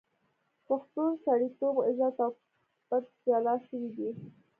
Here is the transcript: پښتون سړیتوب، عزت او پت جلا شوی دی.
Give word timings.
پښتون 0.67 1.11
سړیتوب، 1.25 1.75
عزت 1.87 2.15
او 2.25 2.29
پت 2.87 3.03
جلا 3.25 3.55
شوی 3.65 3.89
دی. 3.95 4.09